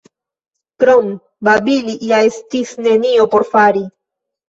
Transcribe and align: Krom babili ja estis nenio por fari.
Krom 0.83 1.11
babili 1.49 1.97
ja 2.15 2.25
estis 2.33 2.75
nenio 2.89 3.33
por 3.37 3.51
fari. 3.55 3.89